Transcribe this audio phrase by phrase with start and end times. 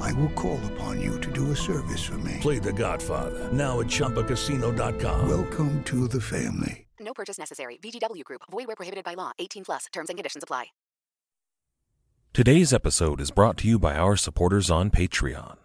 [0.00, 2.38] I will call upon you to do a service for me.
[2.40, 5.28] Play The Godfather now at ChumbaCasino.com.
[5.28, 6.86] Welcome to the family.
[6.98, 7.78] No purchase necessary.
[7.82, 8.42] VGW Group.
[8.50, 9.32] Void where prohibited by law.
[9.38, 9.86] 18 plus.
[9.92, 10.66] Terms and conditions apply.
[12.32, 15.56] Today's episode is brought to you by our supporters on Patreon,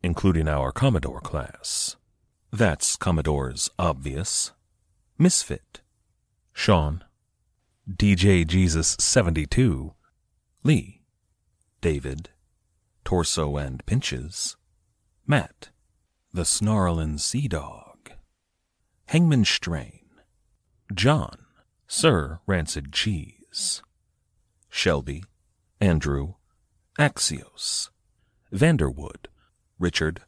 [0.00, 1.96] including our Commodore class.
[2.52, 4.52] That's Commodore's Obvious,
[5.18, 5.80] Misfit,
[6.52, 7.02] Sean,
[7.90, 9.92] DJ Jesus 72,
[10.62, 11.02] Lee,
[11.80, 12.30] David,
[13.04, 14.56] Torso and Pinches,
[15.26, 15.70] Matt,
[16.32, 18.12] the Snarlin' Sea Dog,
[19.06, 20.00] Hangman Strain,
[20.92, 21.44] John,
[21.86, 23.82] Sir Rancid Cheese,
[24.68, 25.22] Shelby,
[25.80, 26.34] Andrew,
[26.98, 27.90] Axios,
[28.52, 29.26] Vanderwood,
[29.78, 30.22] Richard,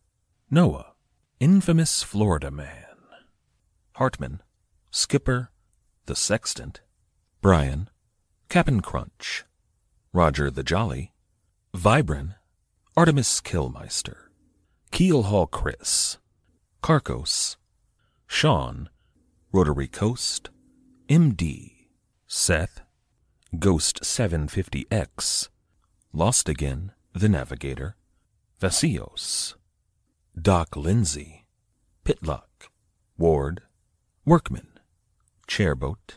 [0.51, 0.92] Noah,
[1.41, 2.97] Infamous Florida Man,
[3.95, 4.42] Hartman,
[4.91, 5.51] Skipper,
[6.06, 6.81] The Sextant,
[7.41, 7.89] Brian,
[8.48, 9.45] Cap'n Crunch,
[10.12, 11.12] Roger the Jolly,
[11.75, 12.34] Vibrin,
[12.98, 14.30] Artemis Killmeister,
[14.91, 16.16] Keelhaul Chris,
[16.83, 17.56] Carcos,
[18.27, 18.89] Sean,
[19.52, 20.48] Rotary Coast,
[21.06, 21.89] MD,
[22.27, 22.80] Seth,
[23.58, 25.50] Ghost 750X,
[26.14, 27.97] Lost Again, The Navigator,
[28.62, 29.56] Vasios,
[30.41, 31.44] Doc Lindsay,
[32.02, 32.70] Pitlock,
[33.19, 33.61] Ward,
[34.24, 34.69] Workman,
[35.47, 36.17] Chairboat,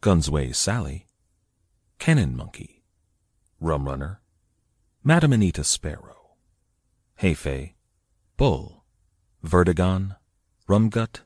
[0.00, 1.08] Gunsway Sally,
[1.98, 2.84] Cannon Monkey,
[3.58, 4.20] Rum Runner,
[5.06, 6.32] Madam Anita Sparrow,
[7.20, 7.74] Heifei,
[8.38, 8.84] Bull,
[9.44, 10.16] Vertigon,
[10.66, 11.20] Rumgut,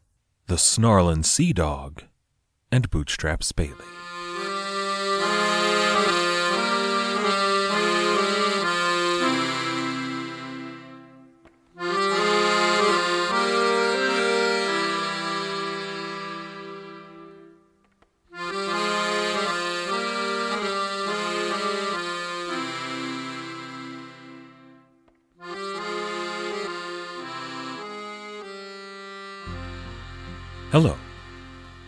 [0.49, 2.03] the Snarlin' Sea Dog,
[2.73, 4.08] and Bootstraps Bailey.
[30.81, 30.97] Hello.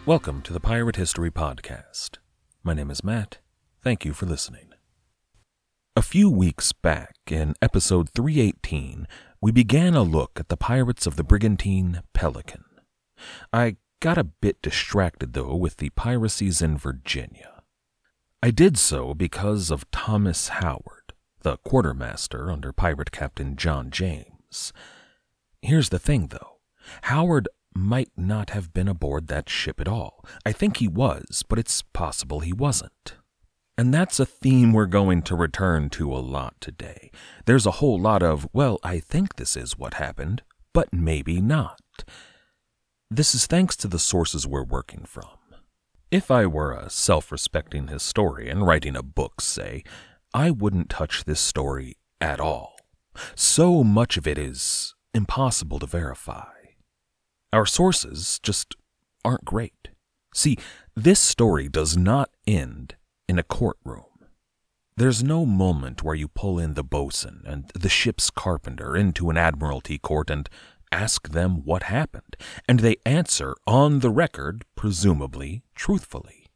[0.05, 2.19] Welcome to the Pirate History Podcast.
[2.65, 3.39] My name is Matt.
[3.81, 4.71] Thank you for listening.
[5.95, 9.07] A few weeks back, in episode 318,
[9.41, 12.65] we began a look at the pirates of the brigantine Pelican.
[13.53, 17.63] I got a bit distracted, though, with the piracies in Virginia.
[18.43, 21.13] I did so because of Thomas Howard,
[21.43, 24.73] the quartermaster under pirate captain John James.
[25.63, 26.57] Here's the thing, though.
[27.03, 30.25] Howard might not have been aboard that ship at all.
[30.45, 33.15] I think he was, but it's possible he wasn't.
[33.79, 37.11] And that's a theme we're going to return to a lot today.
[37.47, 40.43] There's a whole lot of, well, I think this is what happened,
[40.75, 41.81] but maybe not.
[43.11, 45.29] This is thanks to the sources we're working from.
[46.11, 49.85] If I were a self respecting historian writing a book, say,
[50.35, 52.77] I wouldn't touch this story at all.
[53.35, 56.60] So much of it is impossible to verify.
[57.53, 58.77] Our sources just
[59.25, 59.89] aren't great.
[60.33, 60.57] See,
[60.95, 62.95] this story does not end
[63.29, 64.05] in a courtroom.
[64.97, 69.37] There's no moment where you pull in the boatswain and the ship's carpenter into an
[69.37, 70.49] admiralty court and
[70.93, 72.37] ask them what happened,
[72.69, 76.47] and they answer on the record, presumably truthfully.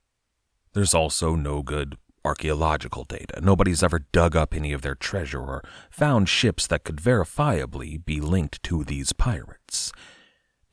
[0.75, 3.41] There's also no good archaeological data.
[3.41, 8.21] Nobody's ever dug up any of their treasure or found ships that could verifiably be
[8.21, 9.93] linked to these pirates.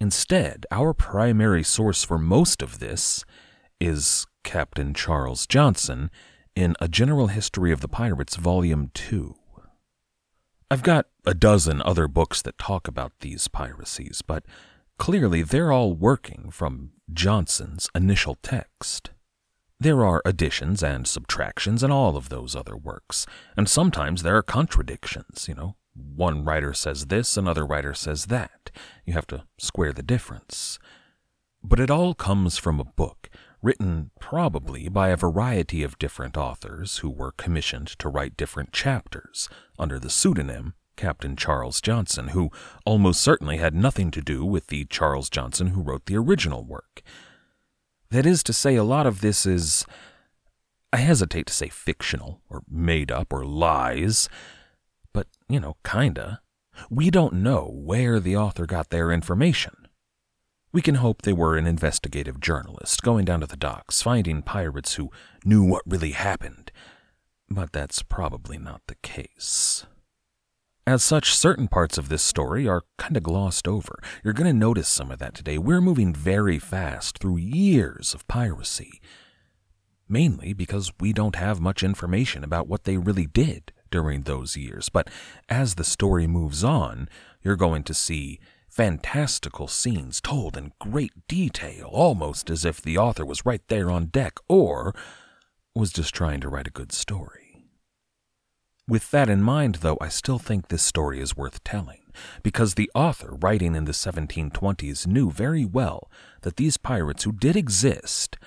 [0.02, 3.24] Instead, our primary source for most of this
[3.80, 6.10] is Captain Charles Johnson
[6.56, 9.36] in A General History of the Pirates, Volume 2.
[10.72, 14.44] I've got a dozen other books that talk about these piracies, but
[14.98, 19.12] clearly they're all working from Johnson's initial text.
[19.80, 24.42] There are additions and subtractions in all of those other works, and sometimes there are
[24.42, 25.76] contradictions, you know.
[25.94, 28.72] One writer says this, another writer says that.
[29.06, 30.80] You have to square the difference.
[31.64, 33.30] But it all comes from a book,
[33.62, 39.50] written probably by a variety of different authors who were commissioned to write different chapters
[39.78, 42.52] under the pseudonym Captain Charles Johnson, who
[42.86, 47.02] almost certainly had nothing to do with the Charles Johnson who wrote the original work.
[48.10, 49.86] That is to say, a lot of this is,
[50.92, 54.30] I hesitate to say fictional, or made up, or lies,
[55.14, 56.42] but, you know, kinda.
[56.90, 59.76] We don't know where the author got their information.
[60.74, 64.96] We can hope they were an investigative journalist going down to the docks, finding pirates
[64.96, 65.12] who
[65.44, 66.72] knew what really happened.
[67.50, 69.86] But that's probably not the case.
[70.88, 74.00] As such, certain parts of this story are kind of glossed over.
[74.24, 75.58] You're going to notice some of that today.
[75.58, 79.02] We're moving very fast through years of piracy,
[80.08, 84.90] mainly because we don't have much information about what they really did during those years.
[84.90, 85.10] But
[85.50, 87.10] as the story moves on,
[87.44, 93.26] you're going to see fantastical scenes told in great detail, almost as if the author
[93.26, 94.96] was right there on deck or
[95.76, 97.66] was just trying to write a good story.
[98.88, 102.12] With that in mind, though, I still think this story is worth telling,
[102.44, 106.10] because the author, writing in the 1720s, knew very well
[106.42, 108.38] that these pirates who did exist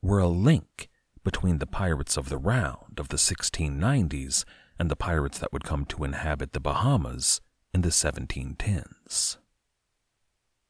[0.00, 0.88] were a link
[1.22, 4.44] between the pirates of the Round of the 1690s
[4.78, 7.40] and the pirates that would come to inhabit the Bahamas
[7.74, 9.36] in the 1710s.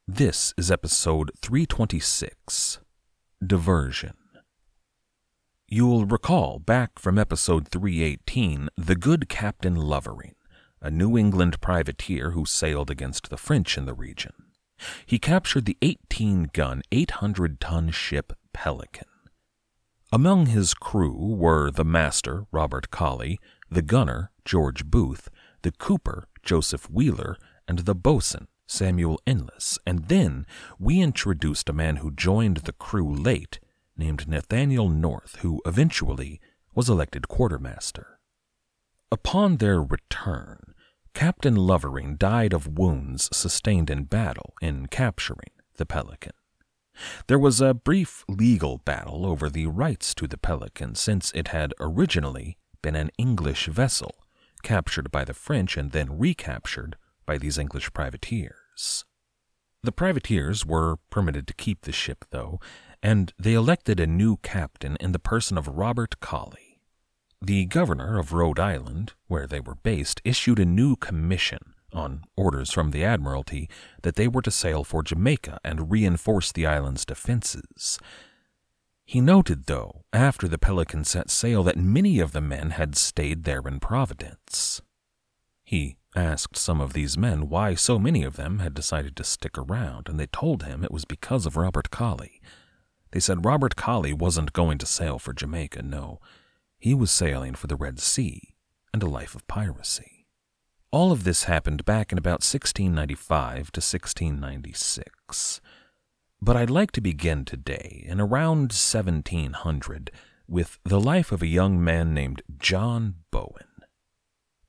[0.06, 2.80] This is episode 326
[3.44, 4.14] Diversion.
[5.68, 10.34] You'll recall back from episode 318 the good Captain Lovering,
[10.80, 14.32] a New England privateer who sailed against the French in the region.
[15.06, 19.08] He captured the 18 gun, 800 ton ship Pelican.
[20.12, 23.40] Among his crew were the master, Robert Colley,
[23.72, 25.28] the gunner, George Booth,
[25.62, 27.36] the cooper, Joseph Wheeler,
[27.66, 30.46] and the boatswain, Samuel Inless, and then
[30.78, 33.60] we introduced a man who joined the crew late,
[33.96, 36.40] named Nathaniel North, who eventually
[36.74, 38.18] was elected quartermaster.
[39.10, 40.74] Upon their return,
[41.14, 46.32] Captain Lovering died of wounds sustained in battle in capturing the Pelican.
[47.26, 51.74] There was a brief legal battle over the rights to the Pelican since it had
[51.80, 54.16] originally been an English vessel
[54.62, 56.96] captured by the French and then recaptured
[57.26, 59.04] by these English privateers.
[59.82, 62.60] The privateers were permitted to keep the ship, though,
[63.02, 66.80] and they elected a new captain in the person of Robert Colley.
[67.40, 72.72] The governor of Rhode Island, where they were based, issued a new commission on orders
[72.72, 73.68] from the Admiralty
[74.02, 77.98] that they were to sail for Jamaica and reinforce the island's defenses.
[79.04, 83.44] He noted, though, after the Pelican set sail, that many of the men had stayed
[83.44, 84.80] there in Providence.
[85.64, 89.56] He asked some of these men why so many of them had decided to stick
[89.56, 92.40] around, and they told him it was because of Robert Colley.
[93.10, 96.20] They said Robert Colley wasn't going to sail for Jamaica, no.
[96.78, 98.54] He was sailing for the Red Sea
[98.92, 100.26] and a life of piracy.
[100.90, 105.60] All of this happened back in about 1695 to 1696.
[106.44, 110.10] But I'd like to begin today, in around 1700,
[110.48, 113.68] with the life of a young man named John Bowen.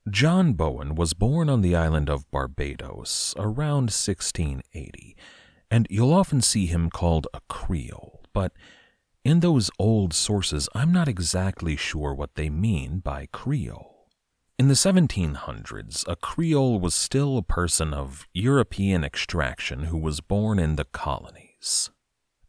[0.08, 5.16] John Bowen was born on the island of Barbados around 1680,
[5.68, 8.52] and you'll often see him called a Creole, but
[9.24, 14.06] in those old sources I'm not exactly sure what they mean by Creole.
[14.60, 20.60] In the 1700s, a Creole was still a person of European extraction who was born
[20.60, 20.84] in the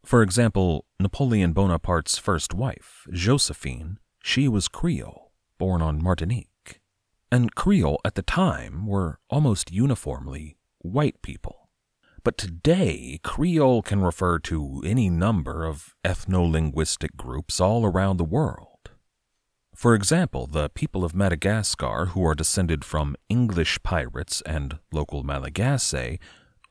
[0.03, 6.55] For example, Napoleon Bonaparte's first wife, Josephine, she was Creole, born on Martinique
[7.35, 11.69] and Creole at the time were almost uniformly white people.
[12.23, 18.23] But today, Creole can refer to any number of ethno linguistic groups all around the
[18.23, 18.91] world.
[19.75, 26.19] For example, the people of Madagascar, who are descended from English pirates and local Malagasy,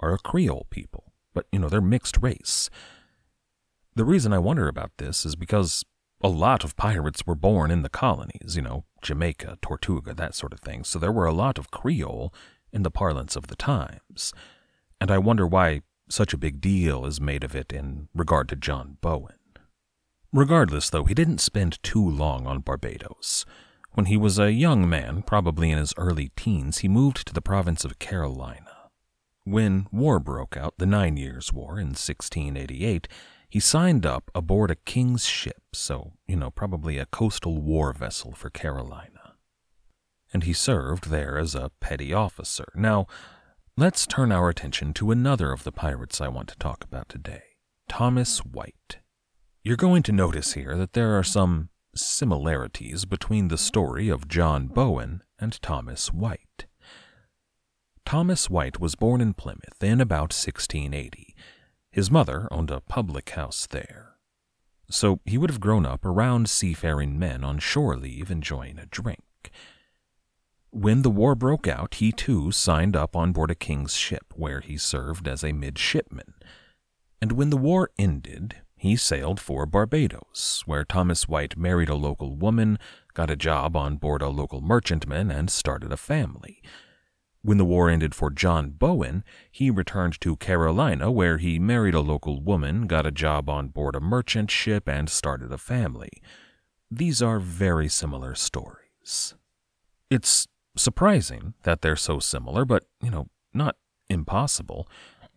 [0.00, 2.70] are a Creole people, but you know, they're mixed race.
[3.94, 5.84] The reason I wonder about this is because
[6.20, 10.54] a lot of pirates were born in the colonies, you know, Jamaica, Tortuga, that sort
[10.54, 12.32] of thing, so there were a lot of Creole
[12.72, 14.32] in the parlance of the times.
[15.00, 18.56] And I wonder why such a big deal is made of it in regard to
[18.56, 19.34] John Bowen.
[20.32, 23.44] Regardless, though, he didn't spend too long on Barbados.
[23.92, 27.40] When he was a young man, probably in his early teens, he moved to the
[27.40, 28.73] province of Carolina.
[29.44, 33.06] When war broke out, the Nine Years' War in 1688,
[33.50, 38.32] he signed up aboard a king's ship, so, you know, probably a coastal war vessel
[38.32, 39.36] for Carolina.
[40.32, 42.72] And he served there as a petty officer.
[42.74, 43.06] Now,
[43.76, 47.42] let's turn our attention to another of the pirates I want to talk about today
[47.88, 48.98] Thomas White.
[49.62, 54.66] You're going to notice here that there are some similarities between the story of John
[54.68, 56.66] Bowen and Thomas White.
[58.06, 61.34] Thomas White was born in Plymouth in about 1680
[61.94, 64.16] his mother owned a public house there.
[64.90, 69.22] So he would have grown up around seafaring men on shore leave enjoying a drink.
[70.70, 74.60] when the war broke out, he too signed up on board a king's ship, where
[74.60, 76.34] he served as a midshipman.
[77.22, 82.34] And when the war ended, he sailed for Barbados, where Thomas White married a local
[82.34, 82.80] woman,
[83.14, 86.60] got a job on board a local merchantman, and started a family.
[87.44, 89.22] When the war ended for John Bowen,
[89.52, 93.94] he returned to Carolina, where he married a local woman, got a job on board
[93.94, 96.22] a merchant ship, and started a family.
[96.90, 99.34] These are very similar stories.
[100.08, 103.76] It's surprising that they're so similar, but, you know, not
[104.08, 104.88] impossible.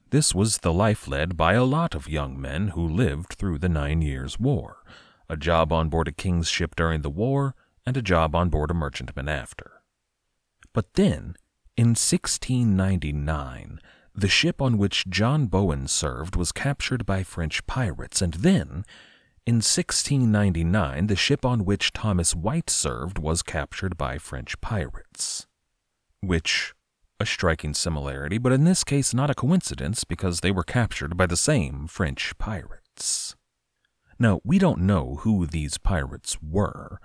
[0.10, 3.68] This was the life led by a lot of young men who lived through the
[3.68, 4.78] Nine Years' War
[5.30, 7.54] a job on board a king's ship during the war,
[7.86, 9.82] and a job on board a merchantman after.
[10.72, 11.36] But then,
[11.78, 13.80] in 1699,
[14.16, 18.84] the ship on which John Bowen served was captured by French pirates, and then,
[19.46, 25.46] in 1699, the ship on which Thomas White served was captured by French pirates.
[26.22, 26.74] Which
[27.20, 31.28] a striking similarity, but in this case not a coincidence because they were captured by
[31.28, 33.36] the same French pirates.
[34.20, 37.00] Now, we don't know who these pirates were.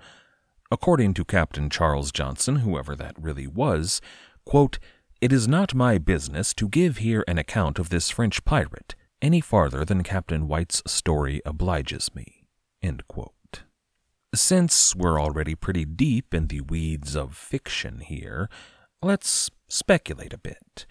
[0.71, 4.01] According to Captain Charles Johnson, whoever that really was,
[4.45, 4.79] quote,
[5.21, 9.39] It is not my business to give here an account of this French pirate any
[9.39, 12.45] farther than Captain White's story obliges me.
[14.35, 18.49] Since we're already pretty deep in the weeds of fiction here,
[19.01, 20.85] let's speculate a bit.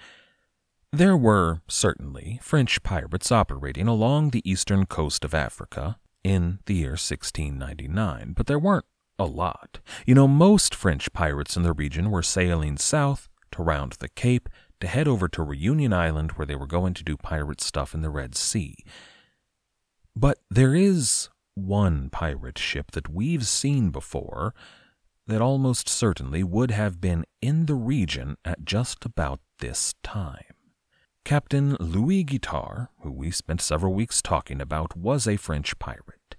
[0.93, 6.91] There were, certainly, French pirates operating along the eastern coast of Africa in the year
[6.91, 8.85] 1699, but there weren't
[9.19, 9.81] a lot.
[10.07, 14.49] You know, most French pirates in the region were sailing south to round the Cape
[14.81, 18.03] to head over to Reunion Island where they were going to do pirate stuff in
[18.03, 18.77] the Red Sea.
[20.15, 24.55] But there is one pirate ship that we've seen before
[25.27, 30.55] that almost certainly would have been in the region at just about this time.
[31.25, 36.35] Captain Louis Guitard, who we spent several weeks talking about, was a French pirate.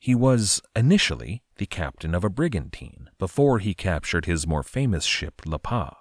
[0.00, 5.42] He was initially the captain of a brigantine before he captured his more famous ship,
[5.46, 5.94] Le Pas,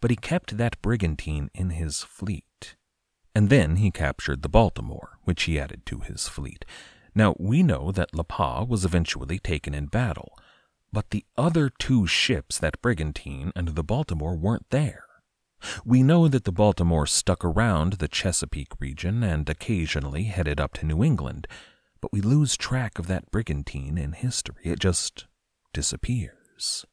[0.00, 2.76] but he kept that brigantine in his fleet.
[3.34, 6.64] And then he captured the Baltimore, which he added to his fleet.
[7.14, 10.36] Now, we know that La Pas was eventually taken in battle,
[10.92, 15.04] but the other two ships, that brigantine and the Baltimore, weren't there.
[15.84, 20.86] We know that the Baltimore stuck around the Chesapeake region and occasionally headed up to
[20.86, 21.46] New England,
[22.00, 24.62] but we lose track of that brigantine in history.
[24.64, 25.26] It just
[25.72, 26.86] disappears.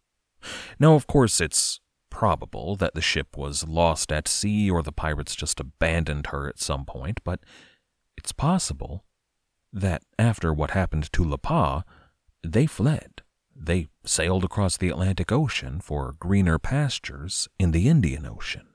[0.79, 1.79] Now, of course, it's
[2.17, 6.57] probable that the ship was lost at sea or the pirates just abandoned her at
[6.57, 7.39] some point, but
[8.17, 9.03] it's possible
[9.71, 11.83] that after what happened to Le Pas,
[12.43, 13.21] they fled.
[13.55, 18.65] They sailed across the Atlantic Ocean for greener pastures in the Indian Ocean.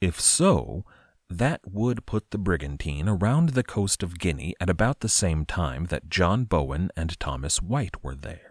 [0.00, 0.86] If so,
[1.28, 5.84] that would put the brigantine around the coast of Guinea at about the same time
[5.90, 8.47] that John Bowen and Thomas White were there.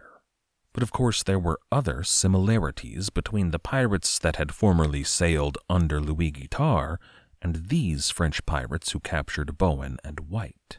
[0.72, 6.00] But of course, there were other similarities between the pirates that had formerly sailed under
[6.00, 6.98] Louis Guitard
[7.40, 10.78] and these French pirates who captured Bowen and White.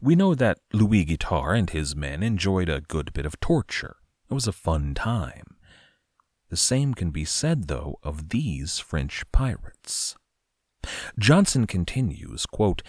[0.00, 3.96] We know that Louis Guitard and his men enjoyed a good bit of torture.
[4.30, 5.56] It was a fun time.
[6.48, 10.14] The same can be said, though, of these French pirates.
[11.18, 12.82] Johnson continues, quote,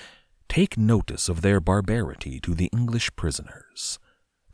[0.48, 4.00] Take notice of their barbarity to the English prisoners.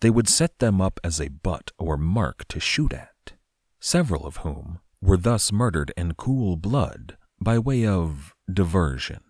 [0.04, 3.32] They would set them up as a butt or mark to shoot at,
[3.80, 9.22] several of whom were thus murdered in cool blood by way of diversion.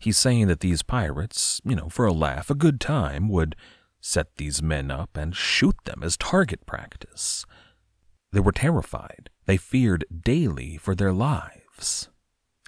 [0.00, 3.54] He's saying that these pirates, you know, for a laugh, a good time, would
[4.00, 7.46] set these men up and shoot them as target practice.
[8.32, 9.30] They were terrified.
[9.46, 12.08] They feared daily for their lives.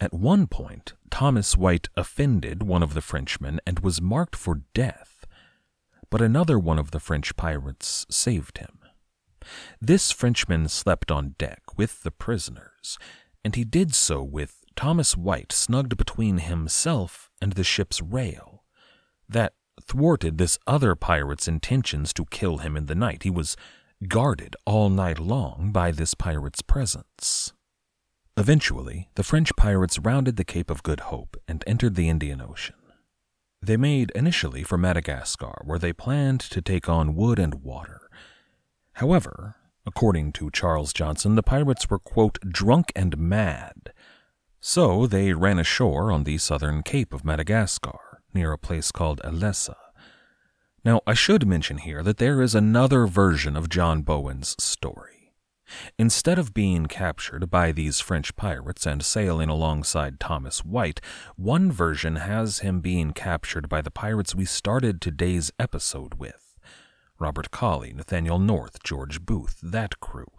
[0.01, 5.15] At one point, Thomas White offended one of the Frenchmen and was marked for death,
[6.11, 8.79] but another one of the French pirates saved him.
[9.81, 12.99] This Frenchman slept on deck with the prisoners,
[13.45, 18.65] and he did so with Thomas White snugged between himself and the ship's rail.
[19.29, 23.23] That thwarted this other pirate's intentions to kill him in the night.
[23.23, 23.57] He was
[24.09, 27.53] guarded all night long by this pirate's presence.
[28.37, 32.75] Eventually, the French pirates rounded the Cape of Good Hope and entered the Indian Ocean.
[33.67, 38.09] They made initially for Madagascar, where they planned to take on wood and water.
[38.93, 43.93] However, according to Charles Johnson, the pirates were, quote, drunk and mad,
[44.61, 49.75] so they ran ashore on the southern cape of Madagascar, near a place called Elessa.
[50.85, 55.26] Now, I should mention here that there is another version of John Bowen's story.
[55.99, 61.01] Instead of being captured by these French pirates and sailing alongside Thomas White,
[61.37, 66.55] one version has him being captured by the pirates we started today's episode with
[67.19, 70.31] Robert Colley, Nathaniel North, George Booth, that crew.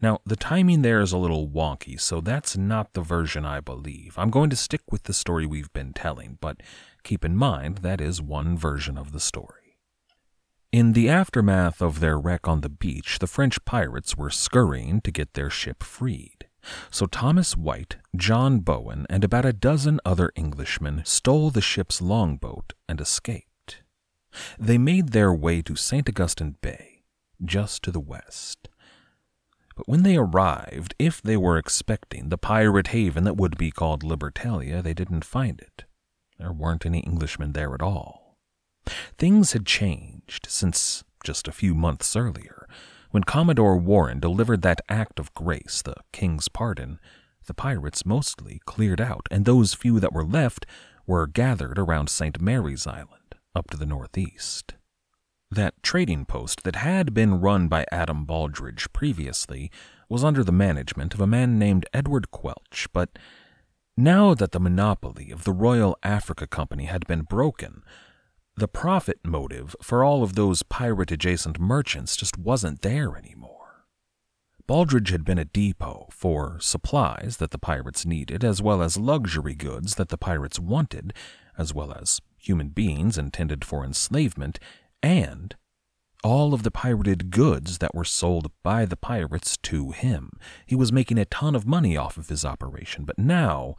[0.00, 4.14] Now, the timing there is a little wonky, so that's not the version I believe.
[4.16, 6.62] I'm going to stick with the story we've been telling, but
[7.02, 9.67] keep in mind that is one version of the story.
[10.70, 15.10] In the aftermath of their wreck on the beach, the French pirates were scurrying to
[15.10, 16.46] get their ship freed.
[16.90, 22.74] So Thomas White, John Bowen, and about a dozen other Englishmen stole the ship's longboat
[22.86, 23.82] and escaped.
[24.58, 26.06] They made their way to St.
[26.06, 27.04] Augustine Bay,
[27.42, 28.68] just to the west.
[29.74, 34.02] But when they arrived, if they were expecting the pirate haven that would be called
[34.02, 35.84] Libertalia, they didn't find it.
[36.38, 38.17] There weren't any Englishmen there at all.
[39.16, 42.68] Things had changed since just a few months earlier,
[43.10, 46.98] when Commodore Warren delivered that act of grace, the king's pardon.
[47.46, 50.66] The pirates mostly cleared out, and those few that were left
[51.06, 52.40] were gathered around St.
[52.40, 54.74] Mary's Island, up to the northeast.
[55.50, 59.70] That trading post that had been run by Adam Baldridge previously
[60.10, 63.18] was under the management of a man named Edward Quelch, but
[63.96, 67.82] now that the monopoly of the Royal Africa Company had been broken,
[68.58, 73.84] the profit motive for all of those pirate adjacent merchants just wasn't there anymore.
[74.66, 79.54] Baldridge had been a depot for supplies that the pirates needed, as well as luxury
[79.54, 81.14] goods that the pirates wanted,
[81.56, 84.58] as well as human beings intended for enslavement
[85.02, 85.56] and
[86.24, 90.32] all of the pirated goods that were sold by the pirates to him.
[90.66, 93.76] He was making a ton of money off of his operation, but now,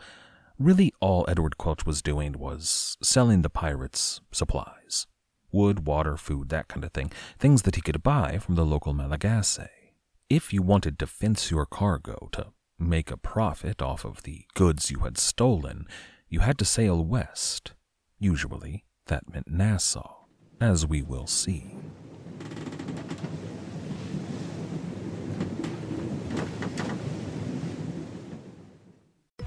[0.59, 5.07] really all Edward Quelch was doing was selling the pirates supplies
[5.51, 8.93] wood, water, food, that kind of thing, things that he could buy from the local
[8.93, 9.95] Malagasy.
[10.29, 14.91] If you wanted to fence your cargo to make a profit off of the goods
[14.91, 15.87] you had stolen,
[16.27, 17.73] you had to sail west.
[18.19, 20.25] Usually, that meant Nassau
[20.61, 21.75] as we will see.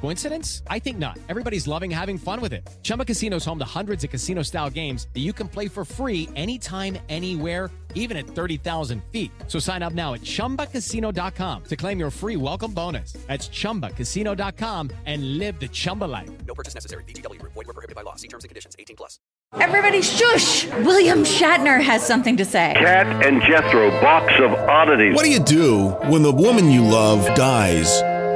[0.00, 0.62] Coincidence?
[0.68, 1.18] I think not.
[1.28, 2.68] Everybody's loving having fun with it.
[2.82, 5.84] Chumba Casino is home to hundreds of casino style games that you can play for
[5.84, 9.30] free anytime, anywhere, even at 30,000 feet.
[9.46, 13.12] So sign up now at chumbacasino.com to claim your free welcome bonus.
[13.26, 16.30] That's chumbacasino.com and live the Chumba life.
[16.46, 17.04] No purchase necessary.
[17.04, 17.52] VGW Group.
[17.54, 18.16] Void were prohibited by law.
[18.16, 18.76] See terms and conditions.
[18.78, 19.18] 18 plus.
[19.54, 20.66] Everybody shush!
[20.84, 22.72] William Shatner has something to say.
[22.76, 25.16] Kat and Jethro, box of oddities.
[25.16, 28.00] What do you do when the woman you love dies?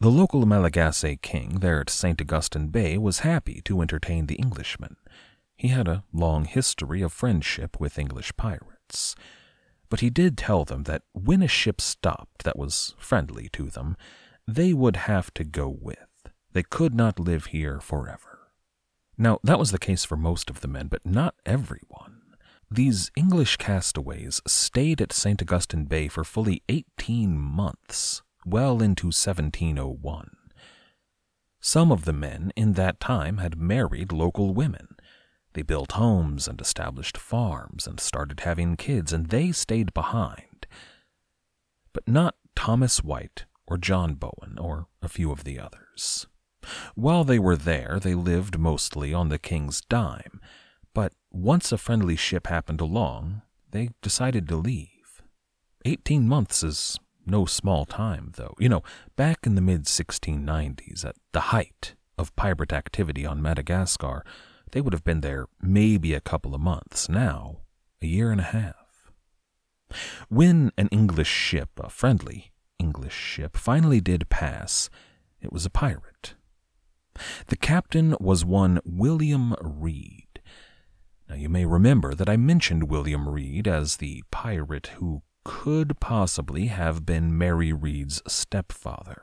[0.00, 2.20] the local Malagasy king there at St.
[2.20, 4.96] Augustine Bay was happy to entertain the Englishmen.
[5.56, 9.16] He had a long history of friendship with English pirates.
[9.88, 13.96] But he did tell them that when a ship stopped that was friendly to them,
[14.46, 15.98] they would have to go with.
[16.52, 18.52] They could not live here forever.
[19.16, 22.22] Now, that was the case for most of the men, but not everyone.
[22.70, 25.42] These English castaways stayed at St.
[25.42, 30.30] Augustine Bay for fully 18 months, well into 1701.
[31.60, 34.96] Some of the men in that time had married local women.
[35.54, 40.66] They built homes and established farms and started having kids, and they stayed behind.
[41.92, 46.26] But not Thomas White or John Bowen or a few of the others.
[46.94, 50.40] While they were there, they lived mostly on the king's dime,
[50.94, 55.22] but once a friendly ship happened along, they decided to leave.
[55.84, 58.54] Eighteen months is no small time, though.
[58.58, 58.82] You know,
[59.16, 64.24] back in the mid 1690s, at the height of pirate activity on Madagascar,
[64.72, 67.08] they would have been there maybe a couple of months.
[67.08, 67.58] Now,
[68.02, 69.12] a year and a half.
[70.28, 74.90] When an English ship, a friendly English ship, finally did pass,
[75.40, 76.34] it was a pirate.
[77.46, 80.40] The captain was one William Reed.
[81.28, 86.66] Now, you may remember that I mentioned William Reed as the pirate who could possibly
[86.66, 89.22] have been Mary Reed's stepfather.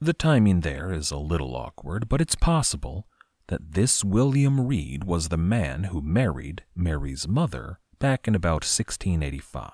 [0.00, 3.08] The timing there is a little awkward, but it's possible
[3.48, 9.72] that this William Reed was the man who married Mary's mother back in about 1685.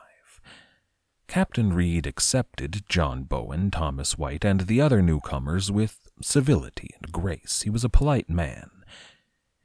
[1.29, 7.61] Captain Reed accepted John Bowen, Thomas White, and the other newcomers with civility and grace.
[7.61, 8.71] He was a polite man.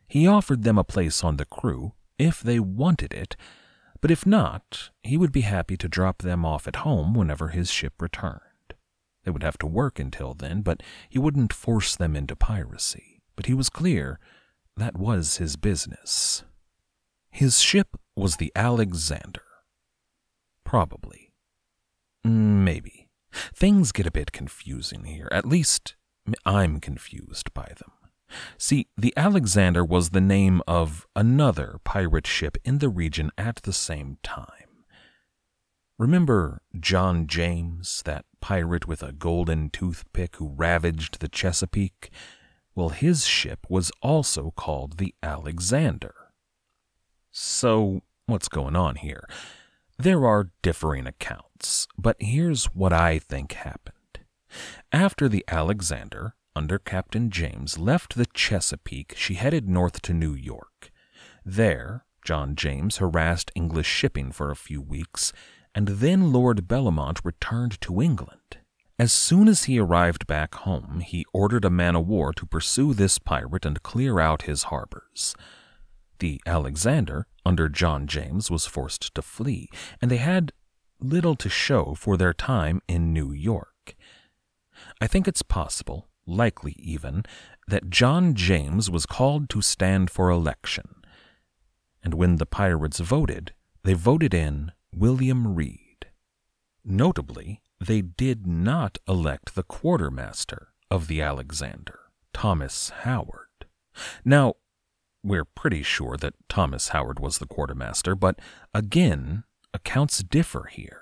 [0.06, 3.38] He offered them a place on the crew if they wanted it,
[4.02, 7.72] but if not, he would be happy to drop them off at home whenever his
[7.72, 8.42] ship returned.
[9.24, 13.22] They would have to work until then, but he wouldn't force them into piracy.
[13.36, 14.20] But he was clear
[14.78, 16.44] that was his business.
[17.30, 19.44] His ship was the Alexander.
[20.64, 21.34] Probably.
[22.26, 23.10] Mm, maybe.
[23.54, 25.28] Things get a bit confusing here.
[25.32, 25.96] At least,
[26.46, 27.92] I'm confused by them.
[28.58, 33.74] See, the Alexander was the name of another pirate ship in the region at the
[33.74, 34.86] same time.
[35.98, 42.12] Remember John James, that pirate with a golden toothpick who ravaged the Chesapeake?
[42.76, 46.14] Well, his ship was also called the Alexander.
[47.32, 49.28] So, what's going on here?
[49.98, 53.96] There are differing accounts, but here's what I think happened.
[54.92, 60.92] After the Alexander, under Captain James, left the Chesapeake, she headed north to New York.
[61.46, 65.32] There, John James harassed English shipping for a few weeks,
[65.76, 68.58] and then Lord Bellomont returned to England.
[68.98, 72.96] As soon as he arrived back home, he ordered a man of war to pursue
[72.96, 75.36] this pirate and clear out his harbors.
[76.18, 79.70] The Alexander, under John James, was forced to flee,
[80.02, 80.52] and they had
[81.00, 83.96] little to show for their time in New York.
[85.00, 87.24] I think it's possible, likely even,
[87.68, 90.96] that John James was called to stand for election.
[92.04, 96.08] And when the pirates voted, they voted in William Reed.
[96.84, 102.00] Notably, they did not elect the quartermaster of the Alexander,
[102.34, 103.66] Thomas Howard.
[104.24, 104.56] Now,
[105.24, 108.40] we're pretty sure that Thomas Howard was the quartermaster, but
[108.74, 111.02] again, accounts differ here.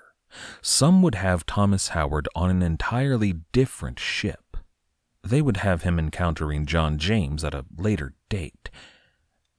[0.60, 4.45] Some would have Thomas Howard on an entirely different ship.
[5.26, 8.70] They would have him encountering John James at a later date.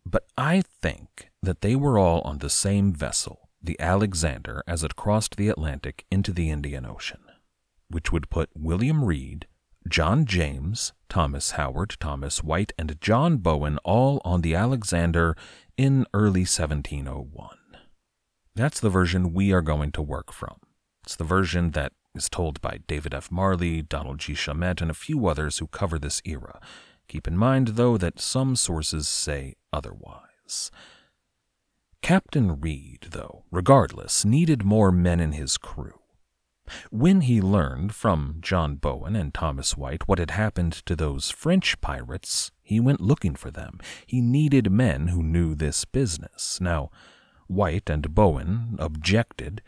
[0.06, 4.96] But I think that they were all on the same vessel, the Alexander, as it
[4.96, 7.20] crossed the Atlantic into the Indian Ocean,
[7.90, 9.46] which would put William Reed
[9.90, 15.36] John James, Thomas Howard, Thomas White, and John Bowen all on the Alexander
[15.78, 17.58] in early 1701.
[18.56, 20.58] That's the version we are going to work from.
[21.04, 23.32] It's the version that is told by David F.
[23.32, 24.34] Marley, Donald G.
[24.34, 26.60] Shomette, and a few others who cover this era.
[27.08, 30.72] Keep in mind, though, that some sources say otherwise.
[32.02, 36.02] Captain Reed, though, regardless, needed more men in his crew.
[36.90, 41.80] When he learned from John Bowen and Thomas White what had happened to those French
[41.80, 43.80] pirates, he went looking for them.
[44.06, 46.60] He needed men who knew this business.
[46.60, 46.90] Now,
[47.48, 49.62] White and Bowen objected.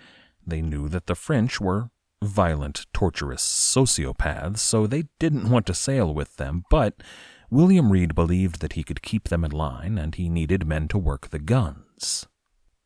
[0.46, 1.90] They knew that the French were
[2.24, 7.02] violent, torturous sociopaths, so they didn't want to sail with them, but
[7.50, 10.98] William Reed believed that he could keep them in line, and he needed men to
[10.98, 12.28] work the guns.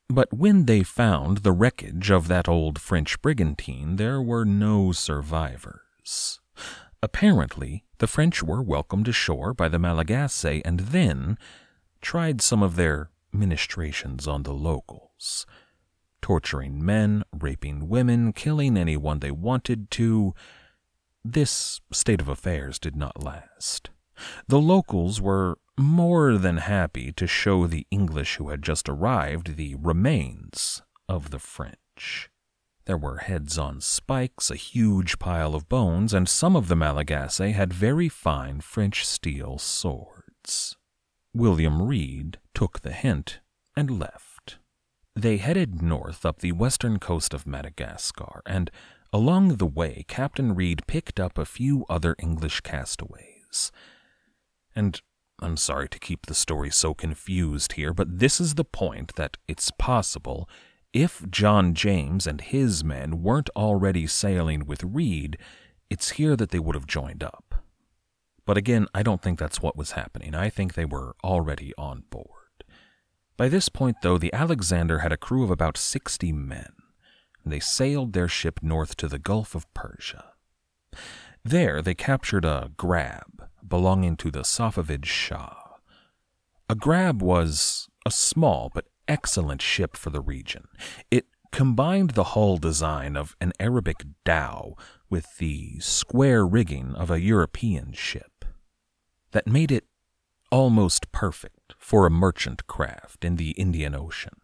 [0.09, 6.39] But when they found the wreckage of that old French brigantine, there were no survivors.
[7.01, 11.37] Apparently, the French were welcomed ashore by the Malagasy and then
[12.01, 15.45] tried some of their ministrations on the locals,
[16.23, 20.33] torturing men, raping women, killing anyone they wanted to.
[21.23, 23.91] This state of affairs did not last.
[24.47, 29.75] The locals were more than happy to show the English who had just arrived the
[29.75, 32.29] remains of the French.
[32.85, 37.51] There were heads on spikes, a huge pile of bones, and some of the Malagasy
[37.51, 40.77] had very fine French steel swords.
[41.33, 43.39] William Reed took the hint
[43.75, 44.32] and left.
[45.15, 48.71] They headed north up the western coast of Madagascar, and
[49.11, 53.71] along the way Captain Reed picked up a few other English castaways.
[54.75, 54.99] And
[55.39, 59.37] I'm sorry to keep the story so confused here, but this is the point that
[59.47, 60.49] it's possible
[60.93, 65.37] if John James and his men weren't already sailing with Reed,
[65.89, 67.55] it's here that they would have joined up.
[68.45, 70.35] But again, I don't think that's what was happening.
[70.35, 72.42] I think they were already on board.
[73.35, 76.73] By this point, though, the Alexander had a crew of about 60 men,
[77.43, 80.33] and they sailed their ship north to the Gulf of Persia.
[81.43, 85.55] There, they captured a grab belonging to the Safavid Shah.
[86.69, 90.67] A grab was a small but excellent ship for the region.
[91.11, 94.75] It combined the hull design of an Arabic dhow
[95.09, 98.45] with the square rigging of a European ship.
[99.31, 99.85] That made it
[100.51, 104.41] almost perfect for a merchant craft in the Indian Ocean.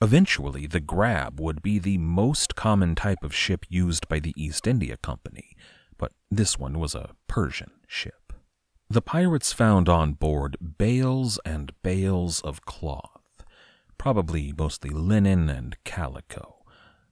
[0.00, 4.66] Eventually, the grab would be the most common type of ship used by the East
[4.66, 5.56] India Company,
[5.96, 8.32] but this one was a Persian ship.
[8.90, 13.44] The pirates found on board bales and bales of cloth,
[13.96, 16.64] probably mostly linen and calico,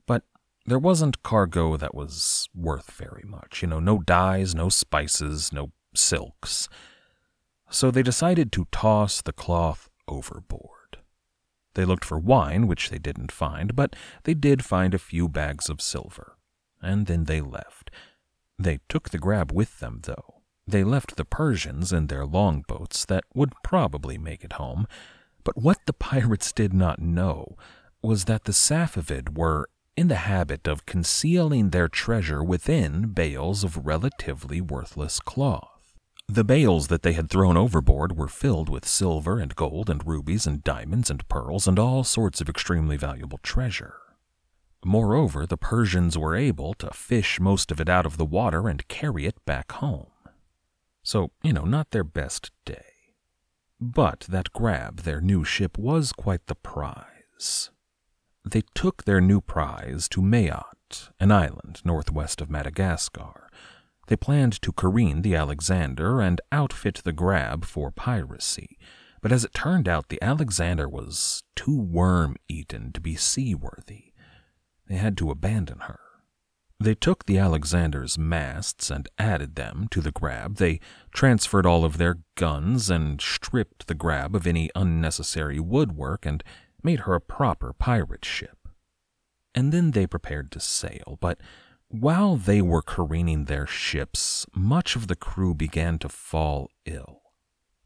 [0.05, 0.25] but
[0.67, 3.63] there wasn't cargo that was worth very much.
[3.63, 6.69] You know, no dyes, no spices, no silks.
[7.71, 10.99] So they decided to toss the cloth overboard.
[11.75, 15.71] They looked for wine, which they didn't find, but they did find a few bags
[15.71, 16.37] of silver.
[16.83, 17.91] And then they left.
[18.59, 20.43] They took the grab with them, though.
[20.67, 24.87] They left the Persians in their longboats that would probably make it home.
[25.45, 27.57] But what the pirates did not know
[28.03, 33.87] was that the Safavid were in the habit of concealing their treasure within bales of
[33.87, 35.70] relatively worthless cloth.
[36.33, 40.47] The bales that they had thrown overboard were filled with silver and gold and rubies
[40.47, 43.97] and diamonds and pearls and all sorts of extremely valuable treasure.
[44.85, 48.87] Moreover, the Persians were able to fish most of it out of the water and
[48.87, 50.13] carry it back home.
[51.03, 52.93] So, you know, not their best day.
[53.81, 57.71] But that grab, their new ship, was quite the prize.
[58.49, 63.51] They took their new prize to Mayotte, an island northwest of Madagascar,
[64.11, 68.77] they planned to careen the Alexander and outfit the grab for piracy,
[69.23, 74.13] but as it turned out, the Alexander was too worm eaten to be seaworthy.
[74.89, 76.01] They had to abandon her.
[76.81, 80.57] They took the Alexander's masts and added them to the grab.
[80.57, 80.81] They
[81.15, 86.43] transferred all of their guns and stripped the grab of any unnecessary woodwork and
[86.83, 88.59] made her a proper pirate ship.
[89.55, 91.39] And then they prepared to sail, but
[91.91, 97.21] while they were careening their ships, much of the crew began to fall ill,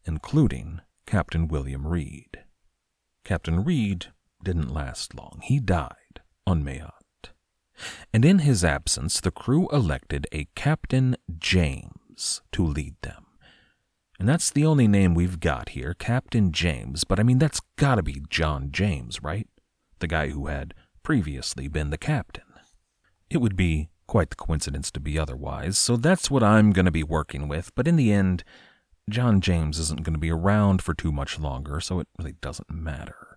[0.04, 2.44] including Captain William Reed.
[3.24, 4.06] Captain Reed
[4.42, 5.40] didn't last long.
[5.42, 7.30] He died on Mayotte.
[8.12, 13.24] And in his absence, the crew elected a Captain James to lead them.
[14.18, 18.02] And that's the only name we've got here, Captain James, but I mean, that's gotta
[18.02, 19.48] be John James, right?
[19.98, 22.44] The guy who had previously been the captain.
[23.30, 26.92] It would be Quite the coincidence to be otherwise, so that's what I'm going to
[26.92, 28.44] be working with, but in the end,
[29.10, 32.70] John James isn't going to be around for too much longer, so it really doesn't
[32.70, 33.36] matter.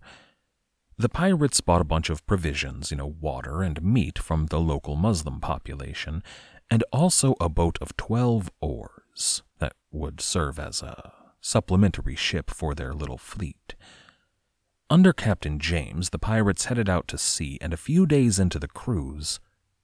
[0.95, 4.95] The pirates bought a bunch of provisions, you know, water and meat from the local
[4.95, 6.21] Muslim population,
[6.69, 11.11] and also a boat of 12 oars that would serve as a
[11.41, 13.73] supplementary ship for their little fleet.
[14.91, 18.67] Under Captain James, the pirates headed out to sea, and a few days into the
[18.67, 19.39] cruise,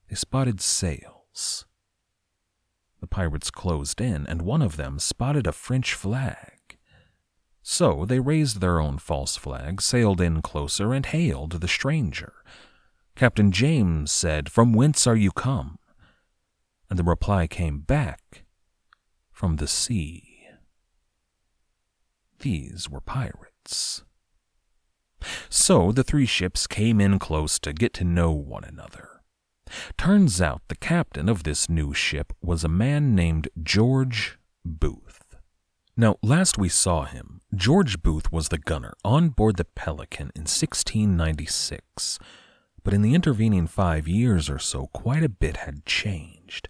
[0.08, 1.64] they spotted sails.
[3.00, 6.78] The pirates closed in, and one of them spotted a French flag.
[7.62, 12.34] So they raised their own false flag, sailed in closer, and hailed the stranger.
[13.16, 15.78] Captain James said, From whence are you come?
[16.90, 18.44] And the reply came back,
[19.32, 20.46] From the sea.
[22.40, 24.04] These were pirates.
[25.48, 29.13] So the three ships came in close to get to know one another.
[29.96, 35.36] Turns out the captain of this new ship was a man named George Booth.
[35.96, 40.42] Now, last we saw him, George Booth was the gunner on board the Pelican in
[40.42, 42.18] 1696.
[42.82, 46.68] But in the intervening five years or so, quite a bit had changed.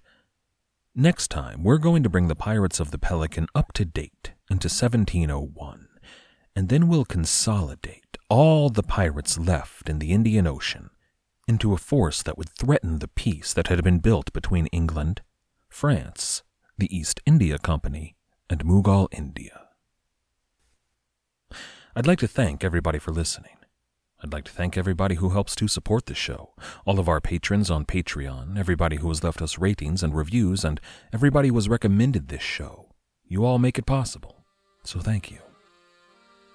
[0.94, 4.66] Next time, we're going to bring the pirates of the Pelican up to date into
[4.66, 5.88] 1701,
[6.54, 10.90] and then we'll consolidate all the pirates left in the Indian Ocean
[11.46, 15.22] into a force that would threaten the peace that had been built between England,
[15.68, 16.42] France,
[16.78, 18.16] the East India Company,
[18.48, 19.68] and Mughal India.
[21.96, 23.56] I'd like to thank everybody for listening.
[24.22, 26.54] I'd like to thank everybody who helps to support the show,
[26.86, 30.80] all of our patrons on Patreon, everybody who has left us ratings and reviews, and
[31.12, 32.88] everybody who has recommended this show.
[33.26, 34.44] You all make it possible,
[34.82, 35.38] so thank you.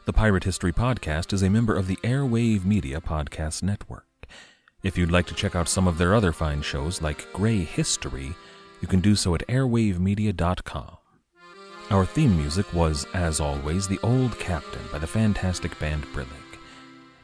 [0.06, 4.09] The Pirate History Podcast is a member of the Airwave Media Podcast Network.
[4.82, 8.34] If you'd like to check out some of their other fine shows like Grey History,
[8.80, 10.98] you can do so at airwavemedia.com.
[11.92, 16.28] Our theme music was, as always, The Old Captain by the fantastic band Brillig.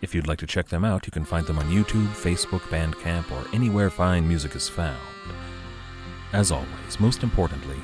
[0.01, 3.31] If you'd like to check them out, you can find them on YouTube, Facebook, Bandcamp,
[3.31, 4.99] or anywhere fine music is found.
[6.33, 7.79] As always, most importantly,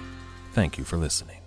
[0.52, 1.41] thank you for listening.